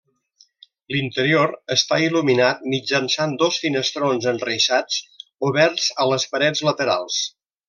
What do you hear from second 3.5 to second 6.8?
finestrons enreixats oberts a les parets